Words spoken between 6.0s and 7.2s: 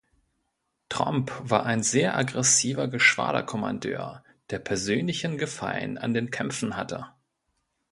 den Kämpfen hatte.